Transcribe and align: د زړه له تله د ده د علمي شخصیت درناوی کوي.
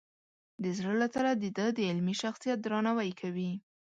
د 0.63 0.65
زړه 0.77 0.93
له 1.01 1.07
تله 1.15 1.31
د 1.37 1.45
ده 1.57 1.65
د 1.77 1.79
علمي 1.89 2.15
شخصیت 2.21 2.57
درناوی 2.61 3.11
کوي. 3.21 3.51